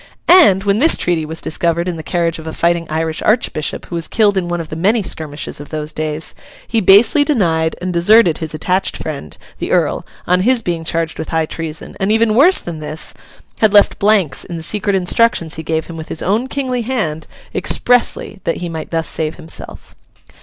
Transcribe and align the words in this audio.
And, 0.27 0.63
when 0.63 0.79
this 0.79 0.97
treaty 0.97 1.27
was 1.27 1.41
discovered 1.41 1.87
in 1.87 1.95
the 1.95 2.01
carriage 2.01 2.39
of 2.39 2.47
a 2.47 2.53
fighting 2.53 2.87
Irish 2.89 3.21
Archbishop 3.21 3.85
who 3.85 3.93
was 3.93 4.07
killed 4.07 4.35
in 4.35 4.47
one 4.47 4.59
of 4.59 4.69
the 4.69 4.75
many 4.75 5.03
skirmishes 5.03 5.59
of 5.59 5.69
those 5.69 5.93
days, 5.93 6.33
he 6.67 6.81
basely 6.81 7.23
denied 7.23 7.75
and 7.79 7.93
deserted 7.93 8.39
his 8.39 8.55
attached 8.55 8.97
friend, 8.97 9.37
the 9.59 9.69
Earl, 9.69 10.03
on 10.25 10.39
his 10.39 10.63
being 10.63 10.83
charged 10.83 11.19
with 11.19 11.29
high 11.29 11.45
treason; 11.45 11.95
and—even 11.99 12.33
worse 12.33 12.61
than 12.61 12.79
this—had 12.79 13.73
left 13.73 13.99
blanks 13.99 14.43
in 14.43 14.57
the 14.57 14.63
secret 14.63 14.95
instructions 14.95 15.53
he 15.53 15.61
gave 15.61 15.85
him 15.85 15.97
with 15.97 16.09
his 16.09 16.23
own 16.23 16.47
kingly 16.47 16.81
hand, 16.81 17.27
expressly 17.53 18.39
that 18.43 18.57
he 18.57 18.69
might 18.69 18.89
thus 18.89 19.07
save 19.07 19.35
himself. 19.35 19.93